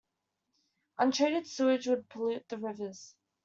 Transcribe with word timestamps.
Untreated 0.97 1.45
sewage 1.45 1.85
would 1.85 2.09
pollute 2.09 2.49
the 2.49 2.57
rivers. 2.57 3.13